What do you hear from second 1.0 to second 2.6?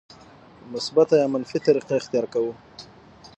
یا منفي طریقه اختیار کوو.